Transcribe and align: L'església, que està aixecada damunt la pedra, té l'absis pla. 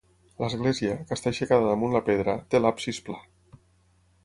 L'església, 0.43 0.95
que 1.09 1.17
està 1.17 1.29
aixecada 1.33 1.67
damunt 1.73 1.95
la 1.97 2.03
pedra, 2.09 2.35
té 2.55 2.63
l'absis 2.65 3.03
pla. 3.11 3.21